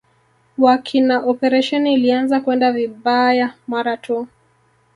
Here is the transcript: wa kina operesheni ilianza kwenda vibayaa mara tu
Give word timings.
wa 0.57 0.77
kina 0.77 1.19
operesheni 1.19 1.93
ilianza 1.93 2.41
kwenda 2.41 2.71
vibayaa 2.71 3.53
mara 3.67 3.97
tu 3.97 4.27